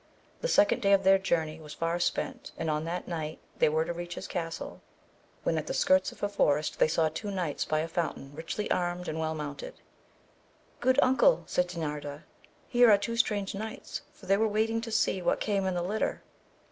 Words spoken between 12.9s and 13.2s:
two